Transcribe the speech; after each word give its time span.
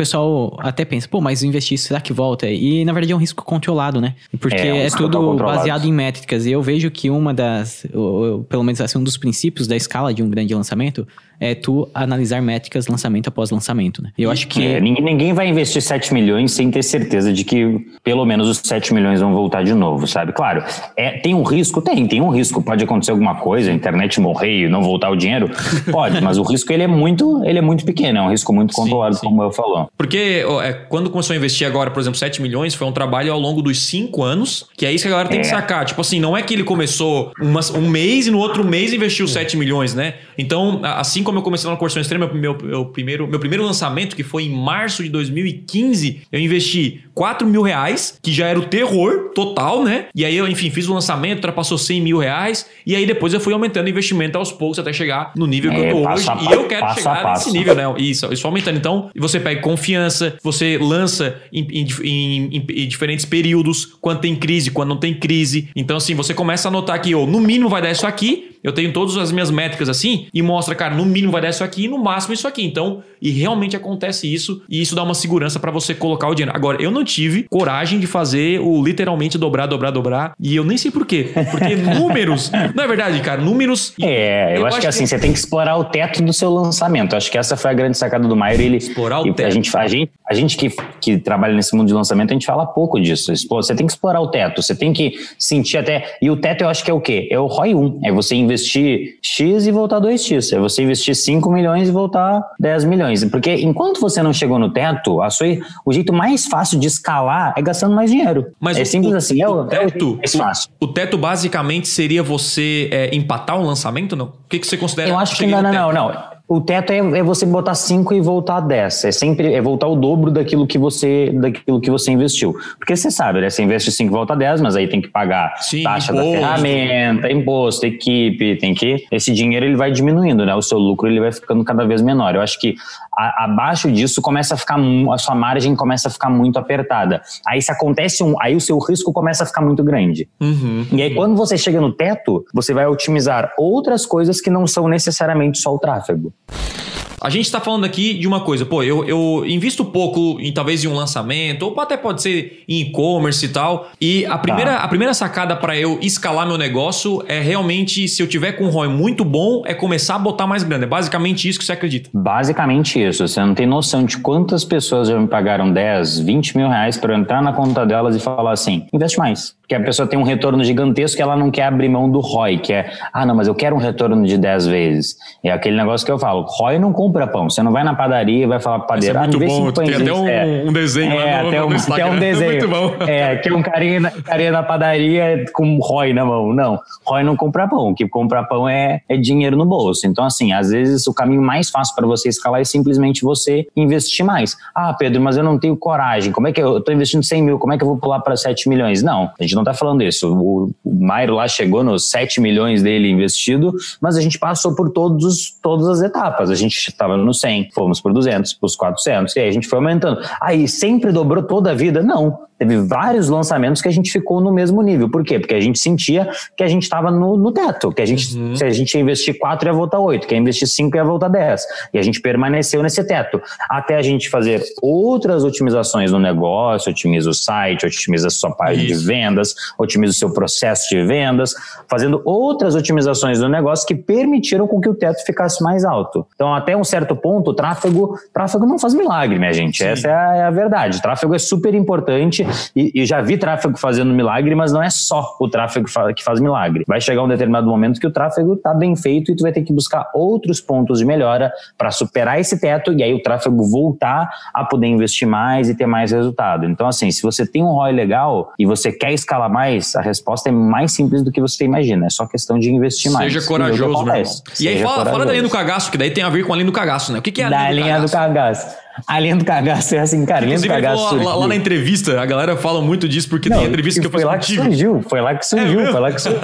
pessoal 0.00 0.56
até 0.60 0.84
pensa, 0.84 1.06
pô, 1.06 1.20
mas 1.20 1.42
investir, 1.42 1.76
será 1.78 2.00
que 2.00 2.12
volta? 2.12 2.48
E 2.48 2.84
na 2.86 2.92
verdade 2.92 3.12
é 3.12 3.16
um 3.16 3.18
risco 3.18 3.44
controlado, 3.44 4.00
né? 4.00 4.14
Porque 4.40 4.56
É, 4.56 4.86
é, 4.86 4.90
tudo 4.90 5.18
baseado 5.44 5.84
em 5.84 5.92
métricas. 5.92 6.46
E 6.46 6.52
eu 6.52 6.62
vejo 6.62 6.90
que 6.90 7.10
uma 7.10 7.34
das, 7.34 7.86
ou- 7.92 8.32
ou 8.38 8.44
pelo 8.44 8.62
menos 8.64 8.80
assim, 8.80 8.98
um 8.98 9.04
dos 9.04 9.16
princípios 9.18 9.66
da 9.66 9.76
escala 9.76 10.14
de 10.14 10.22
um 10.22 10.30
grande 10.30 10.54
lançamento 10.54 11.06
é 11.40 11.54
tu 11.54 11.88
analisar 11.94 12.40
métricas 12.42 12.86
lançamento 12.86 13.28
após 13.28 13.50
lançamento, 13.50 14.02
né? 14.02 14.10
Eu 14.18 14.30
acho 14.30 14.46
que. 14.46 14.62
É, 14.64 14.80
ninguém, 14.80 15.02
ninguém 15.04 15.32
vai 15.32 15.48
investir 15.48 15.80
7 15.80 16.12
milhões 16.12 16.52
sem 16.52 16.70
ter 16.70 16.82
certeza 16.82 17.32
de 17.32 17.44
que 17.44 17.78
pelo 18.04 18.24
menos 18.26 18.46
os 18.48 18.58
7 18.58 18.92
milhões 18.92 19.20
vão 19.20 19.32
voltar 19.32 19.64
de 19.64 19.72
novo, 19.74 20.06
sabe? 20.06 20.32
Claro, 20.32 20.62
é, 20.96 21.12
tem 21.18 21.34
um 21.34 21.42
risco? 21.42 21.80
Tem, 21.80 22.06
tem 22.06 22.20
um 22.20 22.28
risco. 22.28 22.62
Pode 22.62 22.84
acontecer 22.84 23.10
alguma 23.12 23.34
coisa, 23.36 23.70
a 23.70 23.74
internet 23.74 24.20
morrer 24.20 24.66
e 24.66 24.68
não 24.68 24.82
voltar 24.82 25.10
o 25.10 25.16
dinheiro? 25.16 25.48
Pode, 25.90 26.20
mas 26.20 26.36
o 26.38 26.42
risco 26.42 26.72
ele 26.72 26.82
é 26.82 26.86
muito, 26.86 27.42
ele 27.44 27.58
é 27.58 27.62
muito 27.62 27.84
pequeno, 27.84 28.18
é 28.18 28.22
um 28.22 28.30
risco 28.30 28.52
muito 28.52 28.74
Sim, 28.74 28.82
controlado, 28.82 29.14
sim. 29.16 29.26
como 29.26 29.42
eu 29.42 29.50
falou. 29.50 29.88
Porque 29.96 30.44
é, 30.62 30.72
quando 30.88 31.08
começou 31.10 31.32
a 31.32 31.36
investir 31.36 31.66
agora, 31.66 31.90
por 31.90 32.00
exemplo, 32.00 32.18
7 32.18 32.42
milhões, 32.42 32.74
foi 32.74 32.86
um 32.86 32.92
trabalho 32.92 33.32
ao 33.32 33.38
longo 33.40 33.62
dos 33.62 33.80
5 33.86 34.22
anos, 34.22 34.66
que 34.76 34.84
é 34.84 34.92
isso 34.92 35.04
que 35.04 35.08
a 35.08 35.10
galera 35.12 35.28
tem 35.28 35.40
que 35.40 35.46
É. 35.46 35.50
sacar. 35.50 35.84
Tipo 35.86 36.00
assim, 36.02 36.20
não 36.20 36.36
é 36.36 36.42
que 36.42 36.52
ele 36.54 36.64
começou 36.64 37.32
umas- 37.40 37.70
um 37.70 37.88
mês 37.88 38.26
e 38.26 38.30
no 38.30 38.38
outro 38.38 38.64
mês 38.64 38.92
investiu 38.92 39.26
7 39.26 39.56
milhões, 39.56 39.94
né? 39.94 40.14
Então, 40.36 40.80
assim 40.82 41.22
como 41.30 41.38
eu 41.38 41.42
comecei 41.42 41.66
lá 41.66 41.72
no 41.74 41.78
Corção 41.78 42.00
Extrema, 42.02 42.26
meu, 42.32 42.56
meu, 42.62 42.84
primeiro, 42.86 43.26
meu 43.26 43.38
primeiro 43.40 43.64
lançamento, 43.64 44.14
que 44.16 44.22
foi 44.22 44.44
em 44.44 44.50
março 44.50 45.02
de 45.02 45.08
2015, 45.08 46.22
eu 46.30 46.40
investi 46.40 47.02
4 47.14 47.46
mil 47.46 47.62
reais, 47.62 48.18
que 48.22 48.32
já 48.32 48.46
era 48.46 48.58
o 48.58 48.62
terror 48.66 49.30
total, 49.34 49.82
né? 49.84 50.06
E 50.14 50.24
aí 50.24 50.36
eu, 50.36 50.48
enfim, 50.48 50.70
fiz 50.70 50.88
o 50.88 50.94
lançamento, 50.94 51.36
ultrapassou 51.38 51.78
100 51.78 52.00
mil 52.00 52.18
reais, 52.18 52.66
e 52.86 52.94
aí 52.94 53.06
depois 53.06 53.32
eu 53.34 53.40
fui 53.40 53.52
aumentando 53.52 53.86
o 53.86 53.88
investimento 53.90 54.36
aos 54.38 54.52
poucos 54.52 54.78
até 54.78 54.92
chegar 54.92 55.32
no 55.36 55.46
nível 55.46 55.70
que 55.70 55.76
É, 55.80 55.90
eu 55.92 55.96
tô 55.96 56.02
passo 56.02 56.32
hoje. 56.32 56.48
E 56.48 56.52
eu 56.52 56.64
quero 56.68 56.80
passo 56.80 56.98
a 57.00 57.02
chegar 57.02 57.22
passo. 57.22 57.46
nesse 57.46 57.58
nível, 57.58 57.74
né? 57.74 57.84
Isso, 57.98 58.32
isso 58.32 58.46
aumentando. 58.46 58.76
Então, 58.76 59.10
você 59.16 59.38
pega 59.40 59.60
confiança, 59.60 60.36
você 60.42 60.78
lança 60.78 61.36
em, 61.52 61.62
em- 61.70 61.86
em- 62.04 62.56
em- 62.56 62.66
em 62.84 62.88
diferentes 62.88 63.24
períodos, 63.24 63.84
quando 64.00 64.20
tem 64.20 64.34
crise, 64.36 64.70
quando 64.70 64.88
não 64.90 64.96
tem 64.96 65.14
crise. 65.14 65.68
Então, 65.76 65.96
assim, 65.96 66.14
você 66.14 66.34
começa 66.34 66.68
a 66.68 66.70
notar 66.70 67.00
que, 67.00 67.14
oh, 67.14 67.26
no 67.26 67.40
mínimo 67.40 67.68
vai 67.68 67.82
dar 67.82 67.90
isso 67.90 68.06
aqui, 68.06 68.49
eu 68.62 68.72
tenho 68.72 68.92
todas 68.92 69.16
as 69.16 69.32
minhas 69.32 69.50
métricas 69.50 69.88
assim, 69.88 70.26
e 70.32 70.42
mostra, 70.42 70.74
cara, 70.74 70.94
no 70.94 71.04
mínimo 71.04 71.32
vai 71.32 71.42
dar 71.42 71.50
isso 71.50 71.64
aqui 71.64 71.84
e 71.84 71.88
no 71.88 71.98
máximo 71.98 72.34
isso 72.34 72.46
aqui. 72.46 72.64
Então, 72.64 73.02
e 73.20 73.30
realmente 73.30 73.76
acontece 73.76 74.32
isso, 74.32 74.62
e 74.68 74.80
isso 74.80 74.94
dá 74.94 75.02
uma 75.02 75.14
segurança 75.14 75.58
pra 75.58 75.70
você 75.70 75.94
colocar 75.94 76.28
o 76.28 76.34
dinheiro. 76.34 76.56
Agora, 76.56 76.82
eu 76.82 76.90
não 76.90 77.04
tive 77.04 77.46
coragem 77.50 77.98
de 77.98 78.06
fazer 78.06 78.60
o 78.60 78.82
literalmente 78.82 79.38
dobrar, 79.38 79.66
dobrar, 79.66 79.90
dobrar, 79.90 80.32
e 80.38 80.54
eu 80.56 80.64
nem 80.64 80.76
sei 80.76 80.90
por 80.90 81.06
quê. 81.06 81.30
Porque 81.50 81.76
números, 81.98 82.50
não 82.74 82.84
é 82.84 82.86
verdade, 82.86 83.20
cara, 83.20 83.40
números. 83.40 83.94
É, 84.00 84.56
eu, 84.56 84.66
acho, 84.66 84.80
que 84.80 84.86
assim, 84.86 85.06
você 85.06 85.18
tem 85.18 85.32
que 85.32 85.38
explorar 85.38 85.76
o 85.76 85.84
teto 85.84 86.22
do 86.22 86.32
seu 86.32 86.50
lançamento. 86.52 87.16
Acho 87.16 87.30
que 87.30 87.38
essa 87.38 87.56
foi 87.56 87.70
a 87.70 87.74
grande 87.74 87.96
sacada 87.96 88.26
do 88.26 88.36
Maier. 88.36 88.60
Ele, 88.60 88.76
Explorar 88.76 89.22
o 89.22 89.26
e 89.26 89.32
teto. 89.32 89.46
A 89.46 89.50
gente, 89.50 89.76
a 89.76 89.88
gente, 89.88 90.12
a 90.28 90.34
gente 90.34 90.56
que, 90.56 90.70
que 91.00 91.18
trabalha 91.18 91.54
nesse 91.54 91.74
mundo 91.74 91.86
de 91.86 91.94
lançamento, 91.94 92.30
a 92.30 92.34
gente 92.34 92.46
fala 92.46 92.66
pouco 92.66 93.00
disso. 93.00 93.32
Você 93.50 93.74
tem 93.74 93.86
que 93.86 93.92
explorar 93.92 94.20
o 94.20 94.28
teto, 94.28 94.62
você 94.62 94.74
tem 94.74 94.92
que 94.92 95.14
sentir 95.38 95.78
até. 95.78 96.16
E 96.20 96.30
o 96.30 96.36
teto 96.36 96.62
eu 96.62 96.68
acho 96.68 96.84
que 96.84 96.90
é 96.90 96.94
o 96.94 97.00
quê? 97.00 97.28
É 97.30 97.38
o 97.38 97.46
ROI 97.46 97.74
1. 97.74 98.00
É 98.04 98.12
você 98.12 98.34
investir 98.34 98.49
X 98.56 99.66
e 99.66 99.70
voltar 99.70 100.00
2X. 100.00 100.56
É 100.56 100.58
você 100.58 100.82
investir 100.82 101.14
5 101.14 101.50
milhões 101.50 101.88
e 101.88 101.92
voltar 101.92 102.42
10 102.58 102.84
milhões. 102.84 103.24
Porque 103.24 103.54
enquanto 103.54 104.00
você 104.00 104.22
não 104.22 104.32
chegou 104.32 104.58
no 104.58 104.70
teto, 104.72 105.20
a 105.22 105.30
sua, 105.30 105.46
o 105.84 105.92
jeito 105.92 106.12
mais 106.12 106.46
fácil 106.46 106.78
de 106.78 106.86
escalar 106.86 107.54
é 107.56 107.62
gastando 107.62 107.94
mais 107.94 108.10
dinheiro. 108.10 108.46
Mas 108.60 108.76
é 108.78 108.82
o- 108.82 108.86
simples 108.86 109.12
o- 109.14 109.16
assim. 109.16 109.40
É 109.42 109.48
o, 109.48 109.52
o 109.52 109.60
é 109.60 109.64
o 109.86 109.90
teto, 109.90 110.20
fácil. 110.36 110.70
O 110.80 110.86
teto 110.88 111.16
basicamente 111.18 111.88
seria 111.88 112.22
você 112.22 112.88
é, 112.92 113.14
empatar 113.14 113.58
um 113.58 113.64
lançamento, 113.64 114.14
não? 114.16 114.26
O 114.26 114.32
que, 114.48 114.58
que 114.58 114.66
você 114.66 114.76
considera? 114.76 115.08
Eu 115.10 115.18
acho 115.18 115.36
que 115.36 115.46
não, 115.46 115.62
não, 115.62 115.70
teto? 115.70 115.80
não, 115.94 116.08
não. 116.08 116.29
O 116.52 116.60
teto 116.60 116.92
é, 116.92 116.96
é 116.98 117.22
você 117.22 117.46
botar 117.46 117.74
5 117.74 118.12
e 118.12 118.20
voltar 118.20 118.58
10. 118.58 119.04
É 119.04 119.12
sempre 119.12 119.54
é 119.54 119.60
voltar 119.62 119.86
o 119.86 119.94
dobro 119.94 120.32
daquilo 120.32 120.66
que 120.66 120.76
você 120.78 121.30
daquilo 121.32 121.80
que 121.80 121.88
você 121.92 122.10
investiu. 122.10 122.56
Porque 122.76 122.96
você 122.96 123.08
sabe, 123.08 123.40
né? 123.40 123.48
Você 123.48 123.62
investe 123.62 123.92
5 123.92 124.10
e 124.10 124.12
volta 124.12 124.34
10, 124.34 124.60
mas 124.60 124.74
aí 124.74 124.88
tem 124.88 125.00
que 125.00 125.06
pagar 125.06 125.54
Sim, 125.60 125.84
taxa 125.84 126.10
imposto. 126.10 126.32
da 126.32 126.38
ferramenta, 126.38 127.30
imposto, 127.30 127.86
equipe, 127.86 128.56
tem 128.56 128.74
que 128.74 129.06
esse 129.12 129.32
dinheiro 129.32 129.64
ele 129.64 129.76
vai 129.76 129.92
diminuindo, 129.92 130.44
né? 130.44 130.52
O 130.56 130.60
seu 130.60 130.76
lucro 130.76 131.06
ele 131.08 131.20
vai 131.20 131.30
ficando 131.30 131.62
cada 131.62 131.86
vez 131.86 132.02
menor. 132.02 132.34
Eu 132.34 132.40
acho 132.40 132.58
que 132.58 132.74
a- 133.16 133.44
abaixo 133.44 133.88
disso 133.92 134.20
começa 134.20 134.54
a 134.54 134.56
ficar 134.56 134.76
a 135.12 135.18
sua 135.18 135.36
margem 135.36 135.76
começa 135.76 136.08
a 136.08 136.10
ficar 136.10 136.30
muito 136.30 136.58
apertada. 136.58 137.22
Aí 137.46 137.62
se 137.62 137.70
acontece 137.70 138.24
um, 138.24 138.34
aí 138.42 138.56
o 138.56 138.60
seu 138.60 138.76
risco 138.80 139.12
começa 139.12 139.44
a 139.44 139.46
ficar 139.46 139.60
muito 139.60 139.84
grande. 139.84 140.28
Uhum. 140.40 140.84
E 140.92 141.00
aí, 141.00 141.14
quando 141.14 141.36
você 141.36 141.56
chega 141.56 141.80
no 141.80 141.92
teto, 141.92 142.44
você 142.52 142.74
vai 142.74 142.86
otimizar 142.88 143.52
outras 143.56 144.04
coisas 144.04 144.40
que 144.40 144.50
não 144.50 144.66
são 144.66 144.88
necessariamente 144.88 145.58
só 145.58 145.72
o 145.72 145.78
tráfego. 145.78 146.32
you 146.48 146.89
A 147.20 147.28
gente 147.28 147.44
está 147.44 147.60
falando 147.60 147.84
aqui 147.84 148.14
de 148.14 148.26
uma 148.26 148.40
coisa, 148.40 148.64
pô, 148.64 148.82
eu, 148.82 149.04
eu 149.04 149.44
invisto 149.46 149.84
pouco 149.84 150.40
em 150.40 150.50
talvez 150.52 150.82
em 150.82 150.88
um 150.88 150.94
lançamento, 150.94 151.66
ou 151.66 151.78
até 151.78 151.94
pode 151.94 152.22
ser 152.22 152.62
em 152.66 152.80
e-commerce 152.80 153.44
e 153.44 153.48
tal. 153.50 153.90
E 154.00 154.24
a 154.24 154.38
primeira, 154.38 154.76
a 154.76 154.88
primeira 154.88 155.12
sacada 155.12 155.54
para 155.54 155.76
eu 155.76 155.98
escalar 156.00 156.46
meu 156.46 156.56
negócio 156.56 157.22
é 157.28 157.38
realmente, 157.38 158.08
se 158.08 158.22
eu 158.22 158.26
tiver 158.26 158.52
com 158.52 158.64
um 158.64 158.70
ROI 158.70 158.88
muito 158.88 159.22
bom, 159.22 159.62
é 159.66 159.74
começar 159.74 160.14
a 160.14 160.18
botar 160.18 160.46
mais 160.46 160.62
grana. 160.62 160.84
É 160.84 160.86
basicamente 160.86 161.46
isso 161.46 161.58
que 161.58 161.64
você 161.66 161.72
acredita. 161.72 162.08
Basicamente 162.14 162.98
isso. 163.02 163.28
Você 163.28 163.38
não 163.40 163.54
tem 163.54 163.66
noção 163.66 164.02
de 164.02 164.16
quantas 164.16 164.64
pessoas 164.64 165.08
já 165.08 165.20
me 165.20 165.28
pagaram 165.28 165.70
10, 165.70 166.20
20 166.20 166.56
mil 166.56 166.68
reais 166.68 166.96
para 166.96 167.12
eu 167.12 167.18
entrar 167.18 167.42
na 167.42 167.52
conta 167.52 167.84
delas 167.84 168.16
e 168.16 168.20
falar 168.20 168.52
assim: 168.52 168.86
investe 168.94 169.18
mais. 169.18 169.54
Porque 169.60 169.74
a 169.74 169.84
pessoa 169.84 170.08
tem 170.08 170.18
um 170.18 170.24
retorno 170.24 170.64
gigantesco 170.64 171.20
e 171.20 171.22
ela 171.22 171.36
não 171.36 171.48
quer 171.48 171.64
abrir 171.64 171.88
mão 171.88 172.10
do 172.10 172.18
ROI, 172.18 172.58
que 172.58 172.72
é, 172.72 172.90
ah, 173.12 173.24
não, 173.24 173.36
mas 173.36 173.46
eu 173.46 173.54
quero 173.54 173.76
um 173.76 173.78
retorno 173.78 174.26
de 174.26 174.36
10 174.36 174.66
vezes. 174.66 175.16
É 175.44 175.52
aquele 175.52 175.76
negócio 175.76 176.04
que 176.04 176.10
eu 176.10 176.18
falo: 176.18 176.42
ROI 176.42 176.78
não 176.78 176.92
compra 176.92 177.09
pão. 177.26 177.48
Você 177.48 177.62
não 177.62 177.72
vai 177.72 177.82
na 177.84 177.94
padaria 177.94 178.44
e 178.44 178.46
vai 178.46 178.60
falar 178.60 178.80
pro 178.80 178.98
Isso 178.98 179.10
é 179.10 179.12
padeiro, 179.14 179.18
ah, 179.18 179.22
muito 179.22 179.38
vê 179.38 179.46
bom. 179.46 179.72
Tem 179.72 179.94
até 179.94 180.12
um, 180.12 180.28
É. 180.28 180.64
um 180.66 180.72
desenho 180.72 181.12
É, 181.12 181.36
lá 181.36 181.42
no, 181.42 181.48
até 181.48 181.60
no 181.60 181.66
um, 181.66 181.74
Instagram. 181.74 182.04
até 182.06 182.14
um 182.14 182.18
desenho. 182.20 182.94
É. 183.06 183.20
É, 183.32 183.36
que 183.36 183.48
é 183.48 183.54
um 183.54 183.62
carinha, 183.62 184.00
na- 184.00 184.10
carinha 184.10 184.52
na 184.52 184.62
padaria 184.62 185.44
com 185.52 185.78
ROI 185.78 186.12
na 186.12 186.24
mão. 186.24 186.52
Não, 186.52 186.78
ROI 187.06 187.22
não 187.22 187.36
compra 187.36 187.68
pão. 187.68 187.90
O 187.90 187.94
que 187.94 188.08
compra 188.08 188.42
pão 188.44 188.68
é, 188.68 189.00
é 189.08 189.16
dinheiro 189.16 189.56
no 189.56 189.64
bolso. 189.64 190.06
Então, 190.06 190.24
assim, 190.24 190.52
às 190.52 190.70
vezes 190.70 191.06
o 191.06 191.14
caminho 191.14 191.42
mais 191.42 191.70
fácil 191.70 191.94
para 191.94 192.06
você 192.06 192.28
escalar 192.28 192.60
é 192.60 192.64
simplesmente 192.64 193.22
você 193.22 193.66
investir 193.76 194.24
mais. 194.24 194.56
Ah, 194.74 194.92
Pedro, 194.94 195.20
mas 195.20 195.36
eu 195.36 195.44
não 195.44 195.58
tenho 195.58 195.76
coragem. 195.76 196.32
Como 196.32 196.46
é 196.48 196.52
que 196.52 196.60
eu, 196.60 196.80
tô 196.80 196.92
investindo 196.92 197.22
100 197.22 197.42
mil? 197.42 197.58
Como 197.58 197.72
é 197.72 197.78
que 197.78 197.84
eu 197.84 197.88
vou 197.88 197.96
pular 197.98 198.20
para 198.20 198.36
7 198.36 198.68
milhões? 198.68 199.02
Não, 199.02 199.30
a 199.38 199.42
gente 199.42 199.54
não 199.54 199.64
tá 199.64 199.74
falando 199.74 200.02
isso. 200.02 200.32
O, 200.32 200.70
o 200.84 200.94
Mairo 201.04 201.34
lá 201.34 201.46
chegou 201.48 201.82
nos 201.82 202.10
7 202.10 202.40
milhões 202.40 202.82
dele 202.82 203.08
investido, 203.10 203.72
mas 204.00 204.16
a 204.16 204.20
gente 204.20 204.38
passou 204.38 204.74
por 204.74 204.90
todos, 204.90 205.24
os- 205.24 205.50
todas 205.62 205.88
as 205.88 206.02
etapas. 206.02 206.50
A 206.50 206.54
gente 206.54 206.92
estava 207.00 207.16
no 207.16 207.32
100, 207.32 207.70
fomos 207.74 208.00
por 208.00 208.12
200, 208.12 208.52
por 208.54 208.68
400, 208.76 209.34
e 209.34 209.40
aí 209.40 209.48
a 209.48 209.52
gente 209.52 209.66
foi 209.66 209.78
aumentando. 209.78 210.20
Aí 210.40 210.68
sempre 210.68 211.10
dobrou 211.10 211.42
toda 211.42 211.70
a 211.70 211.74
vida? 211.74 212.02
Não. 212.02 212.49
Teve 212.60 212.76
vários 212.76 213.30
lançamentos 213.30 213.80
que 213.80 213.88
a 213.88 213.90
gente 213.90 214.12
ficou 214.12 214.38
no 214.38 214.52
mesmo 214.52 214.82
nível. 214.82 215.08
Por 215.08 215.24
quê? 215.24 215.38
Porque 215.38 215.54
a 215.54 215.60
gente 215.60 215.78
sentia 215.78 216.28
que 216.54 216.62
a 216.62 216.68
gente 216.68 216.82
estava 216.82 217.10
no, 217.10 217.34
no 217.34 217.50
teto, 217.50 217.90
que 217.90 218.02
a 218.02 218.04
gente, 218.04 218.26
se 218.54 218.62
a 218.62 218.68
gente 218.68 218.92
ia 218.92 219.00
investir 219.00 219.38
4 219.38 219.66
ia 219.66 219.72
voltar 219.72 219.98
8, 219.98 220.26
que 220.26 220.34
ia 220.34 220.38
investir 220.38 220.68
5 220.68 220.94
ia 220.94 221.02
voltar 221.02 221.28
10. 221.28 221.62
E 221.94 221.98
a 221.98 222.02
gente 222.02 222.20
permaneceu 222.20 222.82
nesse 222.82 223.02
teto. 223.02 223.40
Até 223.70 223.96
a 223.96 224.02
gente 224.02 224.28
fazer 224.28 224.62
outras 224.82 225.42
otimizações 225.42 226.12
no 226.12 226.18
negócio, 226.18 226.90
otimiza 226.90 227.30
o 227.30 227.32
site, 227.32 227.86
otimiza 227.86 228.26
a 228.26 228.30
sua 228.30 228.50
página 228.50 228.84
Isso. 228.84 229.00
de 229.00 229.06
vendas, 229.06 229.54
otimiza 229.78 230.12
o 230.12 230.16
seu 230.16 230.30
processo 230.30 230.90
de 230.90 231.02
vendas, 231.02 231.54
fazendo 231.88 232.20
outras 232.26 232.74
otimizações 232.74 233.40
no 233.40 233.48
negócio 233.48 233.86
que 233.86 233.94
permitiram 233.94 234.68
com 234.68 234.82
que 234.82 234.88
o 234.90 234.94
teto 234.94 235.24
ficasse 235.24 235.64
mais 235.64 235.82
alto. 235.82 236.26
Então, 236.34 236.54
até 236.54 236.76
um 236.76 236.84
certo 236.84 237.16
ponto, 237.16 237.52
o 237.52 237.54
tráfego, 237.54 238.18
tráfego 238.34 238.66
não 238.66 238.78
faz 238.78 238.92
milagre, 238.92 239.38
minha 239.38 239.52
gente. 239.54 239.78
Sim. 239.78 239.86
Essa 239.86 240.08
é 240.08 240.14
a, 240.14 240.36
é 240.36 240.42
a 240.42 240.50
verdade. 240.50 240.98
O 240.98 241.00
tráfego 241.00 241.34
é 241.34 241.38
super 241.38 241.74
importante 241.74 242.49
e, 242.74 243.02
e 243.02 243.06
já 243.06 243.20
vi 243.20 243.36
tráfego 243.36 243.78
fazendo 243.78 244.12
milagre, 244.12 244.54
mas 244.54 244.72
não 244.72 244.82
é 244.82 244.90
só 244.90 245.36
o 245.40 245.48
tráfego 245.48 245.86
que 246.14 246.22
faz 246.22 246.40
milagre. 246.40 246.84
Vai 246.86 247.00
chegar 247.00 247.22
um 247.22 247.28
determinado 247.28 247.66
momento 247.66 248.00
que 248.00 248.06
o 248.06 248.10
tráfego 248.10 248.54
está 248.54 248.74
bem 248.74 248.96
feito 248.96 249.32
e 249.32 249.36
tu 249.36 249.42
vai 249.42 249.52
ter 249.52 249.62
que 249.62 249.72
buscar 249.72 250.10
outros 250.14 250.60
pontos 250.60 250.98
de 250.98 251.04
melhora 251.04 251.52
para 251.76 251.90
superar 251.90 252.40
esse 252.40 252.60
teto 252.60 252.92
e 252.92 253.02
aí 253.02 253.12
o 253.14 253.22
tráfego 253.22 253.62
voltar 253.68 254.28
a 254.54 254.64
poder 254.64 254.86
investir 254.86 255.26
mais 255.26 255.68
e 255.68 255.74
ter 255.74 255.86
mais 255.86 256.12
resultado. 256.12 256.66
Então, 256.66 256.86
assim, 256.86 257.10
se 257.10 257.22
você 257.22 257.46
tem 257.46 257.62
um 257.62 257.72
ROI 257.72 257.92
legal 257.92 258.52
e 258.58 258.66
você 258.66 258.92
quer 258.92 259.12
escalar 259.12 259.50
mais, 259.50 259.94
a 259.96 260.00
resposta 260.00 260.48
é 260.48 260.52
mais 260.52 260.92
simples 260.92 261.22
do 261.22 261.30
que 261.30 261.40
você 261.40 261.64
imagina. 261.64 262.06
É 262.06 262.10
só 262.10 262.26
questão 262.26 262.58
de 262.58 262.70
investir 262.70 263.10
mais. 263.10 263.32
Seja 263.32 263.40
ver 263.40 263.44
o 263.44 263.48
que 263.48 263.48
corajoso, 263.48 264.04
meu 264.04 264.14
irmão. 264.14 264.32
E 264.60 264.68
aí, 264.68 264.74
Seja 264.74 264.84
fala, 264.84 265.06
fala 265.06 265.26
da 265.26 265.32
linha 265.32 265.42
do 265.42 265.50
cagaço, 265.50 265.90
que 265.90 265.98
daí 265.98 266.10
tem 266.10 266.24
a 266.24 266.28
ver 266.28 266.44
com 266.44 266.52
a 266.52 266.56
linha 266.56 266.66
do 266.66 266.72
cagaço, 266.72 267.12
né? 267.12 267.18
O 267.18 267.22
que, 267.22 267.32
que 267.32 267.42
é 267.42 267.46
a 267.46 267.50
Da 267.50 267.70
linha 267.70 268.00
do 268.00 268.10
cagaço. 268.10 268.76
A 269.06 269.18
linha 269.20 269.36
do 269.36 269.44
cagaço 269.44 269.94
é 269.94 269.98
assim, 270.00 270.24
cara, 270.24 270.44
Inclusive, 270.44 270.72
ele 270.72 270.82
falou 270.86 271.40
lá, 271.40 271.48
na 271.48 271.56
entrevista, 271.56 272.20
a 272.20 272.26
galera 272.26 272.56
fala 272.56 272.80
muito 272.80 273.08
disso, 273.08 273.28
porque 273.28 273.48
Não, 273.48 273.58
tem 273.58 273.66
entrevista 273.68 274.00
que 274.00 274.06
eu 274.06 274.10
foi 274.10 274.20
fiz 274.20 274.26
lá 274.26 274.38
que 274.38 274.46
contigo. 274.46 274.62
surgiu, 274.64 275.04
foi 275.08 275.20
lá 275.20 275.34
que 275.34 275.46
surgiu, 275.46 275.76
mesmo? 275.78 275.92
foi 275.92 276.00
lá 276.00 276.12
que 276.12 276.20
surgiu. 276.20 276.40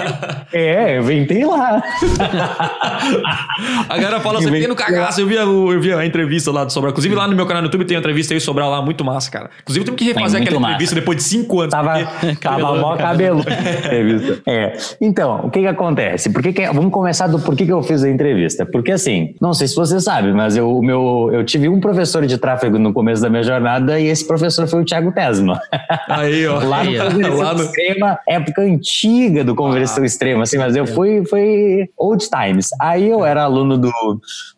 É, 0.52 0.98
eu 0.98 1.02
inventei 1.02 1.44
lá. 1.44 1.82
A 3.88 3.96
galera 3.96 4.20
fala 4.20 4.38
assim, 4.38 4.50
tem 4.50 4.68
no 4.68 4.76
cagaço. 4.76 5.20
Eu 5.20 5.26
vi, 5.26 5.38
a, 5.38 5.42
eu 5.42 5.80
vi 5.80 5.92
a 5.92 6.04
entrevista 6.04 6.50
lá 6.50 6.64
do 6.64 6.72
Sobral. 6.72 6.90
Inclusive, 6.90 7.14
lá 7.14 7.26
no 7.26 7.34
meu 7.36 7.46
canal 7.46 7.62
no 7.62 7.66
YouTube 7.68 7.84
tem 7.84 7.96
uma 7.96 8.00
entrevista 8.00 8.34
aí 8.34 8.40
Sobral 8.40 8.70
lá, 8.70 8.82
muito 8.82 9.04
massa, 9.04 9.30
cara. 9.30 9.50
Inclusive, 9.62 9.84
temos 9.84 9.98
que 9.98 10.04
refazer 10.04 10.42
aquela 10.42 10.60
massa. 10.60 10.72
entrevista 10.74 10.94
depois 10.94 11.16
de 11.18 11.24
cinco 11.24 11.60
anos. 11.60 11.70
Tava, 11.70 11.98
porque- 12.04 12.36
tava 12.40 12.74
mó 12.76 12.96
cabelo. 12.96 13.40
entrevista. 13.40 14.36
É. 14.46 14.76
Então, 15.00 15.40
o 15.44 15.50
que 15.50 15.60
que 15.60 15.66
acontece? 15.66 16.30
Por 16.30 16.42
que 16.42 16.52
que- 16.52 16.66
vamos 16.68 16.92
começar 16.92 17.26
do 17.26 17.38
porquê 17.38 17.64
que 17.66 17.72
eu 17.72 17.82
fiz 17.82 18.02
a 18.04 18.10
entrevista. 18.10 18.64
Porque 18.66 18.92
assim, 18.92 19.34
não 19.40 19.52
sei 19.52 19.66
se 19.68 19.74
você 19.74 20.00
sabe, 20.00 20.32
mas 20.32 20.56
eu, 20.56 20.80
meu, 20.82 21.30
eu 21.32 21.44
tive 21.44 21.68
um 21.68 21.80
professor 21.80 22.26
de 22.26 22.38
tráfego 22.46 22.78
no 22.78 22.92
começo 22.92 23.20
da 23.20 23.28
minha 23.28 23.42
jornada 23.42 23.98
e 23.98 24.06
esse 24.06 24.24
professor 24.24 24.68
foi 24.68 24.82
o 24.82 24.84
Thiago 24.84 25.10
Tesma. 25.10 25.60
Aí, 26.08 26.46
ó. 26.46 26.60
lá 26.64 26.84
no 26.84 26.90
Aí. 26.90 26.98
Conversão 27.00 27.38
Lá 27.38 27.54
no- 27.54 27.62
Extrema, 27.64 28.18
época 28.28 28.62
antiga 28.62 29.42
do 29.42 29.54
Conversão 29.56 30.04
Ah. 30.04 30.06
Extrema, 30.06 30.44
assim, 30.44 30.56
mas 30.58 30.76
eu 30.76 30.86
fui, 30.86 31.24
foi 31.26 31.88
old 31.98 32.24
times. 32.30 32.68
Aí 32.80 33.08
eu 33.10 33.24
era 33.24 33.42
aluno 33.42 33.76
do, 33.76 33.90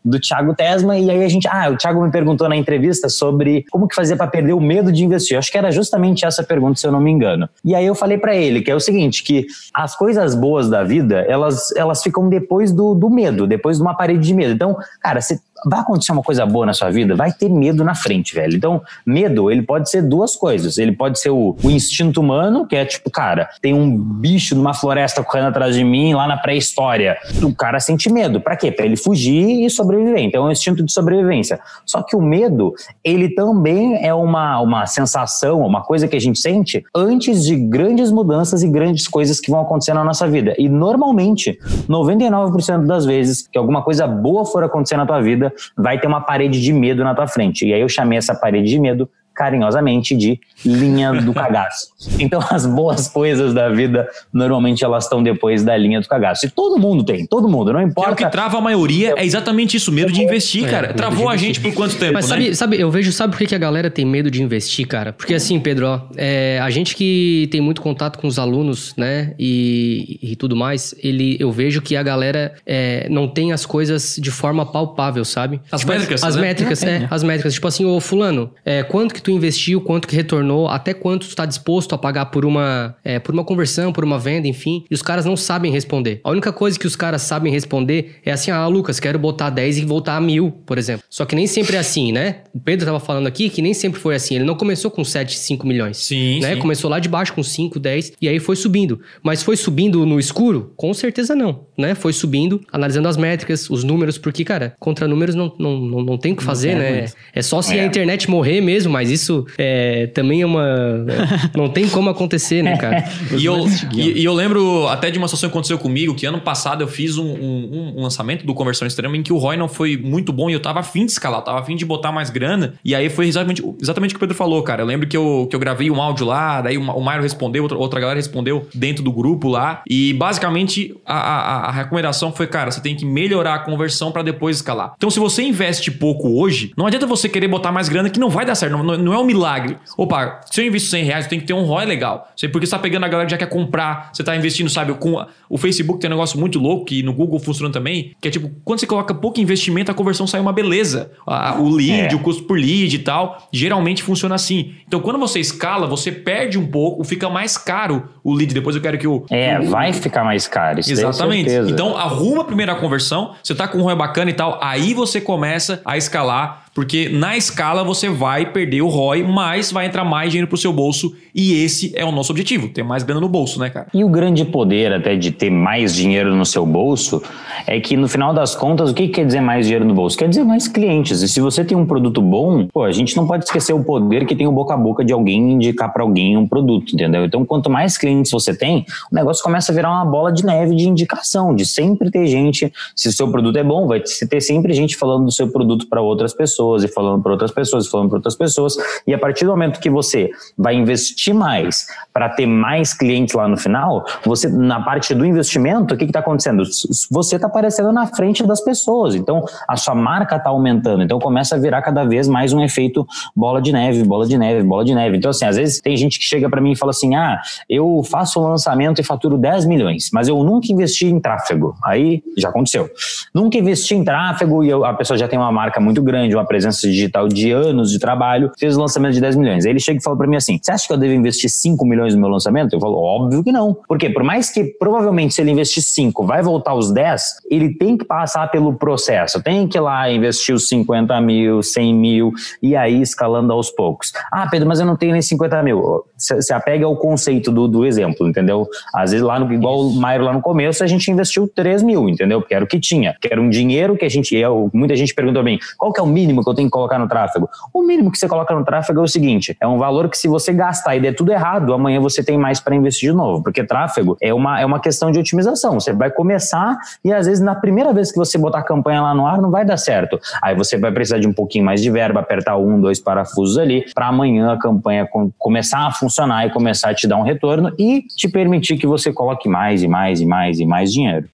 do 0.05 0.21
Thiago 0.21 0.55
Tesma 0.55 0.99
e 0.99 1.11
aí 1.11 1.25
a 1.25 1.29
gente, 1.29 1.49
ah, 1.49 1.71
o 1.71 1.77
Thiago 1.79 2.03
me 2.03 2.11
perguntou 2.11 2.47
na 2.47 2.57
entrevista 2.57 3.09
sobre 3.09 3.65
como 3.71 3.89
que 3.89 3.95
fazia 3.95 4.17
para 4.17 4.27
perder 4.27 4.53
o 4.53 4.61
medo 4.61 4.93
de 4.93 5.03
investir. 5.03 5.39
Acho 5.39 5.51
que 5.51 5.57
era 5.57 5.71
justamente 5.73 6.27
essa 6.27 6.43
pergunta, 6.43 6.79
se 6.79 6.87
eu 6.87 6.93
não 6.93 7.01
me 7.01 7.11
engano. 7.11 7.49
E 7.65 7.75
aí 7.75 7.87
eu 7.87 7.95
falei 7.95 8.19
para 8.19 8.37
ele 8.37 8.61
que 8.61 8.71
é 8.71 8.75
o 8.75 8.81
seguinte, 8.81 9.23
que 9.25 9.47
as 9.73 9.97
coisas 9.97 10.35
boas 10.35 10.69
da 10.69 10.85
vida, 10.85 11.25
elas, 11.27 11.75
elas 11.75 12.03
ficam 12.03 12.29
depois 12.29 12.71
do, 12.71 12.95
do 12.95 13.09
medo, 13.09 13.47
depois 13.47 13.79
de 13.79 13.83
uma 13.83 13.95
parede 13.97 14.27
de 14.27 14.35
medo. 14.35 14.53
Então, 14.53 14.77
cara, 15.01 15.23
se 15.23 15.41
vai 15.67 15.81
acontecer 15.81 16.13
uma 16.13 16.23
coisa 16.23 16.47
boa 16.47 16.65
na 16.65 16.73
sua 16.73 16.89
vida, 16.89 17.17
vai 17.17 17.33
ter 17.33 17.49
medo 17.49 17.68
na 17.73 17.95
frente, 17.95 18.35
velho. 18.35 18.57
Então, 18.57 18.83
medo, 19.05 19.51
ele 19.51 19.63
pode 19.63 19.91
ser 19.91 20.03
duas 20.03 20.37
coisas. 20.37 20.79
Ele 20.79 20.93
pode 20.93 21.21
ser 21.21 21.31
o, 21.31 21.57
o 21.63 21.71
instinto 21.71 22.21
humano, 22.21 22.67
que 22.67 22.77
é 22.77 22.85
tipo, 22.85 23.11
cara, 23.11 23.49
tem 23.61 23.75
um 23.75 23.97
bicho 23.97 24.55
numa 24.55 24.75
floresta 24.75 25.23
correndo 25.23 25.49
atrás 25.49 25.75
de 25.75 25.85
mim 25.85 26.15
lá 26.15 26.27
na 26.27 26.37
pré-história. 26.37 27.17
O 27.43 27.55
cara 27.55 27.81
sente 27.81 28.11
medo. 28.11 28.41
Pra 28.41 28.57
quê? 28.57 28.71
Pra 28.71 28.85
ele 28.85 28.97
fugir 28.97 29.65
e 29.65 29.71
sobreviver. 29.71 30.21
Então, 30.21 30.45
é 30.45 30.49
um 30.49 30.53
instinto 30.53 30.85
de 30.85 30.93
sobrevivência. 30.93 31.61
Só 31.85 32.03
que 32.03 32.17
o 32.17 32.23
medo, 32.23 32.75
ele 33.05 33.35
também 33.35 34.05
é 34.05 34.13
uma, 34.13 34.61
uma 34.61 34.87
sensação, 34.87 35.61
uma 35.61 35.83
coisa 35.83 36.09
que 36.09 36.17
a 36.17 36.21
gente 36.21 36.39
sente 36.39 36.85
antes 36.95 37.45
de 37.45 37.57
grandes 37.57 38.11
mudanças 38.11 38.63
e 38.63 38.69
grandes 38.69 39.07
coisas 39.07 39.41
que 39.41 39.51
vão 39.51 39.61
acontecer 39.61 39.95
na 39.95 40.05
nossa 40.05 40.27
vida. 40.29 40.55
E 40.59 40.69
normalmente, 40.69 41.59
99% 41.89 42.87
das 42.87 43.05
vezes 43.05 43.49
que 43.51 43.59
alguma 43.59 43.83
coisa 43.83 44.07
boa 44.07 44.45
for 44.45 44.65
acontecer 44.65 44.97
na 44.97 45.07
tua 45.07 45.21
vida, 45.21 45.53
vai 45.77 45.99
ter 45.99 46.07
uma 46.07 46.21
parede 46.21 46.61
de 46.61 46.73
medo 46.73 47.05
na 47.05 47.15
tua 47.15 47.27
frente. 47.27 47.58
E 47.67 47.73
aí 47.73 47.81
eu 47.81 47.89
chamei 47.89 48.19
essa 48.19 48.35
parede 48.35 48.69
de 48.69 48.79
medo 48.79 49.09
carinhosamente 49.39 50.17
de 50.17 50.41
linha 50.67 51.13
do 51.13 51.33
cagaço. 51.33 51.89
Então 52.19 52.41
as 52.51 52.67
boas 52.67 53.07
coisas 53.07 53.55
da 53.55 53.69
vida 53.69 54.09
normalmente 54.33 54.85
elas 54.85 55.05
estão 55.05 55.23
depois 55.23 55.63
da 55.63 55.77
linha 55.77 56.01
do 56.01 56.09
cagaço. 56.09 56.45
E 56.47 56.51
todo 56.51 56.77
mundo 56.81 57.05
tem, 57.05 57.25
todo 57.25 57.49
mundo, 57.49 57.73
não 57.73 57.79
Que 57.79 57.85
é 57.85 57.87
o 57.87 57.91
importa. 57.91 58.15
que 58.17 58.29
trava 58.31 58.59
a 58.59 58.61
maioria, 58.61 59.15
é 59.17 59.25
exatamente 59.25 59.77
isso, 59.77 59.93
medo 59.93 60.11
de 60.13 60.21
investir, 60.23 60.65
É, 60.65 60.69
cara. 60.69 60.93
Travou 60.95 61.29
a 61.29 61.37
gente 61.37 61.61
por 61.61 61.73
quanto 61.73 61.97
tempo, 61.97 62.15
Mas 62.15 62.29
né? 62.29 62.37
sabe, 62.37 62.57
sabe, 62.57 62.81
eu 62.81 62.91
vejo, 62.91 63.13
sabe 63.13 63.33
por 63.33 63.39
que 63.39 63.47
que 63.47 63.55
a 63.55 63.59
galera 63.59 63.89
tem 63.91 64.05
medo 64.05 64.29
de 64.31 64.43
investir, 64.43 64.87
cara? 64.89 65.13
Porque 65.13 65.35
assim, 65.35 65.61
Pedro, 65.61 65.87
ó, 65.87 66.01
é, 66.17 66.59
a 66.61 66.69
gente 66.71 66.97
que 66.97 67.49
tem 67.53 67.61
muito 67.61 67.81
contato 67.81 68.19
com 68.19 68.27
os 68.27 68.39
alunos, 68.39 68.95
né, 68.97 69.35
e, 69.39 70.19
e 70.21 70.37
tudo 70.37 70.57
mais, 70.57 70.95
ele, 71.03 71.37
eu 71.39 71.53
vejo 71.53 71.81
que 71.81 71.95
a 71.97 72.03
galera 72.03 72.55
é, 72.67 73.07
não 73.09 73.29
tem 73.29 73.53
as 73.53 73.65
coisas 73.65 74.17
de 74.21 74.31
forma 74.31 74.67
palpável, 74.67 75.25
sabe? 75.25 75.61
As 75.71 75.81
Tipo, 75.81 75.93
métricas, 75.93 76.25
As 76.25 76.35
né? 76.37 76.43
métricas, 76.43 76.83
é, 76.83 76.87
né? 77.01 77.07
as 77.11 77.23
métricas. 77.23 77.55
Tipo 77.55 77.69
assim, 77.69 77.85
ô 77.85 78.01
fulano, 78.01 78.51
é, 78.65 78.83
quanto 78.83 79.15
que 79.15 79.23
tu 79.23 79.28
investiu, 79.31 79.81
quanto 79.81 80.07
que 80.09 80.15
retornou, 80.17 80.69
até 80.69 80.93
quanto 80.95 81.29
tu 81.29 81.35
tá 81.37 81.45
disposto 81.47 81.95
a 81.95 81.99
pagar 81.99 82.27
por 82.27 82.45
uma, 82.45 82.97
é, 83.05 83.19
por 83.19 83.33
uma 83.35 83.45
conversão, 83.45 83.93
por 83.93 84.05
uma 84.05 84.19
venda, 84.19 84.47
enfim. 84.49 84.85
E 84.91 84.95
os 84.95 85.03
caras 85.03 85.25
não 85.25 85.37
sabem 85.37 85.71
responder. 85.73 86.21
A 86.25 86.31
única 86.31 86.53
coisa 86.53 86.79
que 86.79 86.87
os 86.87 86.97
caras 86.97 87.23
sabem 87.23 87.53
responder 87.53 88.17
é 88.25 88.31
assim, 88.33 88.51
ah, 88.51 88.67
Lucas, 88.67 88.99
quero 89.01 89.19
botar 89.19 89.51
10 89.51 89.79
e 89.79 89.85
voltar 89.85 90.17
a 90.17 90.21
mil, 90.21 90.51
por 90.67 90.79
exemplo. 90.79 91.05
Só 91.09 91.25
que 91.25 91.35
nem 91.35 91.47
sempre 91.47 91.77
é 91.77 91.79
assim, 91.79 92.13
né? 92.13 92.37
O 92.55 92.61
Pedro 92.61 92.87
tava 92.87 93.01
falando 93.01 93.27
aqui 93.27 93.49
que 93.51 93.63
nem 93.63 93.75
sempre 93.75 94.01
foi 94.01 94.15
assim. 94.15 94.37
Ele 94.37 94.45
não 94.45 94.55
começou 94.55 94.91
com 94.91 95.05
7, 95.05 95.37
5 95.39 95.67
milhões. 95.67 95.97
Sim, 95.99 96.41
né? 96.41 96.55
sim. 96.55 96.61
Começou 96.61 96.91
lá 96.91 96.99
de 96.99 97.09
baixo 97.09 97.33
com 97.33 97.43
5, 97.43 97.79
10 97.79 98.13
e 98.21 98.29
aí 98.29 98.39
foi 98.39 98.57
subindo. 98.57 99.01
Mas 99.23 99.43
foi 99.43 99.57
subindo 99.57 100.05
no 100.07 100.19
escuro? 100.19 100.73
Com 100.77 100.93
certeza 100.95 101.35
não, 101.35 101.67
né? 101.77 101.95
Foi 101.95 102.13
subindo, 102.13 102.61
analisando 102.73 103.09
as 103.09 103.17
métricas, 103.17 103.69
os 103.71 103.85
números, 103.85 104.19
porque, 104.19 104.45
cara, 104.45 104.75
contra 104.79 105.07
números 105.09 105.35
não, 105.35 105.53
não, 105.59 105.79
não, 105.81 106.03
não 106.03 106.19
tem 106.19 106.33
o 106.33 106.37
que 106.37 106.43
fazer, 106.45 106.71
tem 106.71 106.79
né? 106.79 106.93
muito. 106.99 107.13
É 107.35 107.43
só 107.43 107.63
se 107.63 107.77
É. 107.77 107.81
a 107.81 107.85
internet 107.87 108.29
morrer 108.31 108.61
mesmo, 108.61 108.93
mas 108.93 109.11
isso 109.11 109.18
é, 109.57 110.07
também 110.09 110.43
é 110.43 110.47
uma. 110.47 110.63
é, 110.65 111.51
não 111.59 111.69
tem 111.69 111.89
como 111.89 112.11
acontecer, 112.11 112.63
né, 112.63 112.77
cara? 112.77 113.05
E 113.37 113.45
eu, 113.45 113.67
e, 113.93 114.21
e 114.21 114.25
eu 114.25 114.33
lembro 114.35 114.87
até 114.89 115.11
de 115.11 115.19
uma 115.19 115.27
situação 115.29 115.49
que 115.49 115.53
aconteceu 115.55 115.79
comigo, 115.79 116.15
que 116.15 116.27
ano 116.27 116.41
passado 116.41 116.83
eu 116.83 116.89
fiz 116.89 117.17
um, 117.19 117.25
um- 117.27 117.95
um 117.99 118.03
lançamento 118.03 118.45
do 118.47 118.55
Conversão 118.55 118.87
Extrema 118.87 119.17
em 119.17 119.23
que 119.23 119.33
o 119.33 119.37
ROI 119.39 119.57
não 119.57 119.69
foi 119.69 119.97
muito 119.97 120.33
bom 120.33 120.49
e 120.51 120.53
eu 120.53 120.61
tava 120.61 120.81
afim 120.81 121.05
de 121.05 121.13
escalar, 121.13 121.41
eu 121.41 121.45
tava 121.45 121.61
afim 121.61 121.77
de 121.77 121.85
botar 121.85 122.13
mais 122.13 122.31
grana. 122.31 122.75
E 122.85 122.95
aí 122.95 123.09
foi 123.09 123.27
exatamente, 123.27 123.63
exatamente 123.81 124.11
o 124.15 124.15
que 124.15 124.17
o 124.19 124.21
Pedro 124.21 124.37
falou, 124.37 124.63
cara. 124.63 124.83
Eu 124.83 124.87
lembro 124.87 125.07
que 125.07 125.17
eu, 125.17 125.47
que 125.51 125.57
eu 125.57 125.61
gravei 125.61 125.91
um 125.91 126.01
áudio 126.01 126.27
lá, 126.27 126.61
daí 126.63 126.77
o 126.79 126.83
Ma- 126.83 126.95
o 126.95 127.01
Mário 127.01 127.23
respondeu, 127.23 127.63
outra, 127.63 127.79
outra 127.79 128.01
galera 128.01 128.19
respondeu 128.19 128.67
dentro 128.75 129.03
do 129.03 129.13
grupo 129.13 129.49
lá. 129.49 129.83
E 129.89 130.13
basicamente 130.15 130.95
a, 131.05 131.17
a- 131.17 131.69
a 131.69 131.73
recomendação 131.73 132.33
foi, 132.33 132.47
cara, 132.47 132.71
você 132.71 132.81
tem 132.81 132.95
que 132.95 133.05
melhorar 133.05 133.55
a 133.55 133.59
conversão 133.61 134.13
pra 134.13 134.23
depois 134.23 134.57
escalar. 134.57 134.93
Então 134.97 135.11
se 135.11 135.19
você 135.19 135.43
investe 135.43 135.91
pouco 135.91 136.41
hoje, 136.41 136.73
não 136.77 136.87
adianta 136.87 137.07
você 137.07 137.29
querer 137.29 137.49
botar 137.49 137.73
mais 137.73 137.89
grana 137.89 138.09
que 138.11 138.21
não 138.21 138.29
vai 138.31 138.45
dar 138.47 138.55
certo, 138.55 138.73
não, 138.73 138.83
não- 138.85 138.99
não 139.09 139.15
é 139.15 139.19
um 139.19 139.25
milagre. 139.25 139.77
Opa, 139.97 140.41
se 140.51 140.61
eu 140.61 140.67
invisto 140.67 140.91
100 140.91 141.05
reais, 141.05 141.25
eu 141.25 141.31
tenho 141.31 141.41
que 141.43 141.47
ter 141.49 141.55
um 141.55 141.63
ROI 141.65 141.87
legal. 141.87 142.29
Porque 142.53 142.67
você 142.67 142.71
tá 142.71 142.79
pegando 142.79 143.05
a 143.05 143.09
galera 143.09 143.27
que 143.27 143.31
já 143.33 143.39
quer 143.39 143.49
comprar, 143.49 144.11
você 144.13 144.23
tá 144.23 144.37
investindo, 144.37 144.69
sabe, 144.71 144.93
com 144.95 145.19
a- 145.19 145.27
o 145.49 145.57
Facebook 145.59 146.01
tem 146.01 146.09
um 146.09 146.15
negócio 146.15 146.39
muito 146.39 146.59
louco 146.59 146.85
que 146.85 147.03
no 147.03 147.13
Google 147.13 147.39
funciona 147.41 147.73
também, 147.73 148.13
que 148.21 148.29
é 148.29 148.31
tipo, 148.31 148.51
quando 148.65 148.81
você 148.81 148.87
coloca 148.87 149.15
pouco 149.15 149.41
investimento, 149.41 149.91
a 149.91 149.95
conversão 149.95 150.27
sai 150.27 150.41
uma 150.41 150.53
beleza. 150.53 151.11
A- 151.27 151.57
o 151.59 151.69
lead, 151.69 152.13
É. 152.13 152.17
o 152.17 152.21
custo 152.21 152.43
por 152.45 152.59
lead 152.59 152.95
e 152.95 152.99
tal, 152.99 153.49
geralmente 153.53 154.03
funciona 154.03 154.35
assim. 154.35 154.75
Então, 154.87 155.01
quando 155.01 155.19
você 155.19 155.41
escala, 155.41 155.87
você 155.87 156.13
perde 156.13 156.59
um 156.59 156.67
pouco, 156.67 157.03
fica 157.05 157.29
mais 157.29 157.57
caro 157.57 158.09
o 158.23 158.33
lead. 158.35 158.53
Depois 158.53 158.77
eu 158.77 158.83
quero 158.83 158.99
que 158.99 159.07
o 159.07 159.25
É, 159.31 159.59
vai 159.61 159.93
ficar 159.93 160.25
mais 160.25 160.47
caro. 160.47 160.81
Isso 160.81 160.91
é 160.91 160.93
Exatamente. 160.93 161.51
Então, 161.71 161.97
arruma 161.97 162.45
primeiro 162.45 162.73
a 162.73 162.75
conversão, 162.77 163.35
você 163.43 163.55
tá 163.55 163.67
com 163.67 163.79
um 163.79 163.83
ROI 163.83 163.95
bacana 163.97 164.31
e 164.31 164.35
tal, 164.35 164.59
aí 164.63 164.93
você 164.95 165.21
começa 165.21 165.81
a 165.85 165.97
escalar, 165.97 166.65
porque 166.79 167.09
na 167.09 167.37
escala 167.37 167.83
você 167.83 168.09
vai 168.09 168.53
perder 168.53 168.83
o 168.83 168.87
ROI, 168.87 169.25
mas 169.25 169.73
vai 169.73 169.87
entrar 169.87 170.05
mais 170.05 170.31
dinheiro 170.31 170.47
pro 170.47 170.57
seu 170.57 170.73
bolso, 170.73 171.13
e 171.35 171.65
esse 171.65 171.93
é 171.97 172.05
o 172.05 172.13
nosso 172.13 172.31
objetivo, 172.31 172.69
ter 172.69 172.85
mais 172.85 173.03
grana 173.03 173.21
no 173.21 173.29
bolso, 173.29 173.59
né, 173.59 173.69
cara? 173.69 173.89
E 173.93 174.05
o 174.05 174.09
grande 174.09 174.45
poder 174.45 174.93
até 174.93 175.17
de 175.17 175.33
ter 175.33 175.51
mais 175.51 175.93
dinheiro 175.93 176.37
no 176.37 176.47
seu 176.47 176.65
bolso 176.65 177.21
é 177.67 177.81
que 177.81 177.97
no 177.97 178.07
final 178.07 178.33
das 178.33 178.55
contas, 178.55 178.93
o 178.93 178.95
que 178.95 179.09
quer 179.09 179.27
dizer 179.27 179.41
mais 179.41 179.67
dinheiro 179.67 179.85
no 179.85 179.93
bolso? 179.93 180.17
Quer 180.17 180.29
dizer 180.29 180.45
mais 180.45 180.69
clientes. 180.69 181.21
E 181.21 181.29
se 181.29 181.41
você 181.41 181.65
tem 181.65 181.77
um 181.77 181.85
produto 181.85 182.23
bom, 182.23 182.69
pô, 182.69 182.85
a 182.85 182.93
gente 182.93 183.17
não 183.17 183.27
pode 183.27 183.45
esquecer 183.45 183.73
o 183.73 183.83
poder 183.83 184.25
que 184.25 184.37
tem 184.37 184.47
o 184.47 184.53
boca 184.53 184.75
a 184.75 184.77
boca 184.77 185.05
de 185.05 185.13
alguém 185.13 185.55
indicar 185.55 185.93
para 185.93 186.05
alguém 186.05 186.37
um 186.37 186.47
produto, 186.47 186.95
entendeu? 186.95 187.25
Então, 187.25 187.45
quanto 187.45 187.69
mais 187.69 187.99
clientes 187.99 188.31
você 188.31 188.57
tem, 188.57 188.87
o 189.11 189.15
negócio 189.17 189.43
começa 189.43 189.73
a 189.73 189.75
virar 189.75 189.91
uma 189.91 190.05
bola 190.05 190.33
de 190.33 190.47
neve 190.47 190.77
de 190.77 190.89
indicação, 190.89 191.57
de 191.57 191.67
sempre 191.67 192.09
ter 192.09 192.25
gente, 192.29 192.73
se 192.95 193.09
o 193.09 193.13
seu 193.13 193.29
produto 193.33 193.57
é 193.57 193.65
bom, 193.65 193.89
vai 193.89 194.01
ter 194.01 194.41
sempre 194.41 194.73
gente 194.73 194.97
falando 194.97 195.25
do 195.25 195.33
seu 195.33 195.51
produto 195.51 195.89
para 195.89 196.01
outras 196.01 196.33
pessoas 196.33 196.68
e 196.85 196.89
falando 196.89 197.23
para 197.23 197.33
outras 197.33 197.51
pessoas 197.51 197.87
e 197.87 197.91
falando 197.91 198.09
para 198.09 198.19
outras 198.19 198.37
pessoas. 198.37 198.77
E 199.07 199.15
a 199.15 199.19
partir 199.19 199.45
do 199.45 199.51
momento 199.51 199.81
que 199.81 199.91
você 199.91 200.31
vai 200.57 200.75
investir 200.75 201.35
mais 201.35 201.87
para 202.13 202.29
ter 202.29 202.47
mais 202.47 202.93
clientes 202.93 203.35
lá 203.35 203.47
no 203.49 203.57
final, 203.57 204.05
você 204.25 204.49
na 204.49 204.81
parte 204.81 205.15
do 205.15 205.25
investimento, 205.25 205.95
o 205.95 205.97
que 205.97 206.05
está 206.05 206.21
acontecendo? 206.21 206.63
Você 207.11 207.37
está 207.37 207.47
aparecendo 207.47 207.93
na 207.93 208.07
frente 208.07 208.47
das 208.47 208.61
pessoas. 208.61 209.15
Então, 209.15 209.45
a 209.67 209.77
sua 209.77 209.95
marca 209.95 210.37
está 210.37 210.51
aumentando. 210.51 211.03
Então, 211.03 211.19
começa 211.19 211.55
a 211.57 211.59
virar 211.59 211.83
cada 211.83 212.05
vez 212.05 212.29
mais 212.29 212.53
um 212.53 212.61
efeito 212.63 213.07
bola 213.35 213.61
de 213.61 213.73
neve, 213.73 214.03
bola 214.05 214.27
de 214.27 214.37
neve, 214.37 214.63
bola 214.63 214.85
de 214.85 214.95
neve. 214.95 215.17
Então, 215.17 215.31
assim, 215.31 215.45
às 215.45 215.57
vezes 215.57 215.81
tem 215.81 215.97
gente 215.97 216.19
que 216.19 216.25
chega 216.25 216.49
para 216.49 216.61
mim 216.61 216.73
e 216.73 216.77
fala 216.77 216.91
assim: 216.91 217.15
ah, 217.15 217.41
eu 217.69 218.03
faço 218.05 218.41
um 218.41 218.49
lançamento 218.49 219.01
e 219.01 219.05
faturo 219.05 219.39
10 219.39 219.65
milhões, 219.67 220.11
mas 220.13 220.29
eu 220.29 220.43
nunca 220.43 220.73
investi 220.73 221.07
em 221.07 221.21
tráfego. 221.21 221.75
Aí 221.85 222.23
já 222.37 222.49
aconteceu. 222.49 222.89
Nunca 223.35 223.57
investi 223.59 223.95
em 223.95 224.05
tráfego 224.05 224.65
e 224.65 224.69
eu- 224.69 224.85
a 224.85 224.95
pessoa 224.95 225.17
já 225.17 225.29
tem 225.29 225.39
uma 225.39 225.53
marca 225.53 225.81
muito 225.81 226.03
grande, 226.03 226.35
uma 226.35 226.45
presença 226.49 226.89
digital 226.89 227.29
de 227.29 227.53
anos 227.53 227.91
de 227.91 227.99
trabalho, 227.99 228.51
fez 228.59 228.77
o 228.77 228.81
lançamento 228.81 229.13
de 229.13 229.21
10 229.21 229.37
milhões. 229.37 229.65
Aí 229.65 229.73
ele 229.73 229.79
chega 229.79 230.01
e 230.01 230.03
fala 230.03 230.17
para 230.17 230.27
mim 230.27 230.37
assim: 230.37 230.59
você 230.61 230.73
acha 230.73 230.87
que 230.87 230.93
eu 230.93 230.97
devo 230.97 231.13
investir 231.13 231.51
5 231.51 231.85
milhões 231.87 232.15
no 232.15 232.21
meu 232.21 232.31
lançamento? 232.31 232.73
Eu 232.73 232.81
falo: 232.81 232.97
óbvio 232.97 233.45
que 233.45 233.53
não. 233.53 233.77
Por 233.87 233.99
quê? 233.99 234.11
Por 234.11 234.25
mais 234.25 234.51
que 234.51 234.65
provavelmente 234.65 235.35
se 235.35 235.41
ele 235.41 235.51
investir 235.51 235.83
5, 235.83 236.27
vai 236.27 236.43
voltar 236.43 236.75
os 236.75 236.91
10, 236.93 237.23
ele 237.51 237.75
tem 237.75 237.97
que 237.97 238.05
passar 238.05 238.51
pelo 238.51 238.75
processo, 238.75 239.43
tem 239.43 239.69
que 239.69 239.77
ir 239.77 239.81
lá 239.81 240.11
investir 240.11 240.55
os 240.55 240.69
50 240.69 241.21
mil, 241.21 241.63
100 241.63 241.95
mil 241.95 242.33
e 242.63 242.75
aí 242.75 243.01
escalando 243.01 243.53
aos 243.53 243.71
poucos. 243.71 244.13
Ah, 244.33 244.49
Pedro, 244.51 244.67
mas 244.67 244.81
eu 244.81 244.87
não 244.87 244.97
tenho 244.97 245.13
nem 245.13 245.23
50 245.23 245.63
mil. 245.63 246.05
Você 246.17 246.53
apega 246.53 246.87
ao 246.87 246.97
conceito 246.97 247.53
do, 247.53 247.69
do 247.69 247.85
exemplo, 247.85 248.29
entendeu? 248.29 248.67
Às 248.95 249.13
vezes 249.13 249.25
lá 249.25 249.39
no, 249.39 249.53
igual 249.53 249.81
o 249.81 249.95
Mairo 249.95 250.25
lá 250.25 250.33
no 250.33 250.41
começo, 250.41 250.83
a 250.83 250.87
gente 250.87 251.11
investiu 251.11 251.49
3 251.49 251.83
mil, 251.83 252.09
entendeu? 252.09 252.41
Porque 252.41 252.55
era 252.55 252.65
o 252.65 252.69
que 252.69 252.81
tinha, 252.81 253.17
que 253.21 253.29
era 253.31 253.41
um 253.41 253.49
dinheiro 253.49 253.97
que 253.97 254.05
a 254.05 254.09
gente, 254.09 254.35
eu, 254.35 254.71
muita 254.73 254.97
gente 254.97 255.15
perguntou 255.15 255.43
bem, 255.43 255.59
qual 255.77 255.93
que 255.93 256.01
é 256.01 256.03
o 256.03 256.07
mínimo 256.07 256.38
que 256.43 256.51
eu 256.51 256.55
tenho 256.55 256.69
que 256.69 256.73
colocar 256.73 256.99
no 256.99 257.09
tráfego? 257.09 257.49
O 257.73 257.83
mínimo 257.83 258.11
que 258.11 258.19
você 258.19 258.29
coloca 258.29 258.55
no 258.55 258.65
tráfego 258.65 259.01
é 259.01 259.03
o 259.03 259.09
seguinte, 259.09 259.57
é 259.61 259.67
um 259.67 259.79
valor 259.79 260.09
que 260.09 260.17
se 260.17 260.29
você 260.29 260.53
gastar 260.53 260.97
e 260.97 261.01
der 261.01 261.15
tudo 261.15 261.33
errado, 261.33 261.73
amanhã 261.73 262.01
você 262.01 262.23
tem 262.23 262.39
mais 262.39 262.61
para 262.61 262.75
investir 262.75 263.11
de 263.11 263.17
novo, 263.17 263.43
porque 263.43 263.65
tráfego 263.65 264.17
é 264.21 264.33
uma, 264.33 264.61
é 264.61 264.67
uma 264.67 264.81
questão 264.81 265.11
de 265.11 265.19
otimização, 265.19 265.75
você 265.75 265.93
vai 265.93 266.11
começar 266.11 266.77
e 267.05 267.13
às 267.13 267.27
vezes 267.27 267.43
na 267.43 267.55
primeira 267.55 267.93
vez 267.93 268.11
que 268.13 268.19
você 268.19 268.39
botar 268.39 268.59
a 268.59 268.63
campanha 268.63 269.03
lá 269.03 269.15
no 269.15 269.27
ar 269.27 269.41
não 269.41 269.51
vai 269.51 269.65
dar 269.65 269.77
certo, 269.77 270.19
aí 270.43 270.55
você 270.55 270.77
vai 270.77 270.93
precisar 270.93 271.19
de 271.19 271.27
um 271.27 271.33
pouquinho 271.33 271.65
mais 271.65 271.81
de 271.83 271.91
verba, 271.91 272.21
apertar 272.21 272.57
um, 272.57 272.81
dois 272.81 273.01
parafusos 273.01 273.59
ali, 273.59 273.85
para 273.95 274.07
amanhã 274.09 274.53
a 274.53 274.59
campanha 274.59 275.07
com- 275.07 275.31
começar 275.39 275.87
a 275.87 275.91
funcionar 275.91 276.47
e 276.47 276.51
começar 276.51 276.91
a 276.91 276.95
te 276.95 277.07
dar 277.07 277.17
um 277.17 277.23
retorno 277.23 277.73
e 277.79 278.03
te 278.17 278.29
permitir 278.29 278.77
que 278.77 278.87
você 278.87 279.13
coloque 279.13 279.49
mais 279.49 279.83
e 279.83 279.89
mais 279.89 280.21
e 280.21 280.27
mais 280.27 280.61
e 280.61 280.67
mais 280.67 280.93
dinheiro. 280.93 281.27